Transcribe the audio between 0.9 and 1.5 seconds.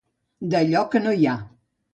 que no hi ha.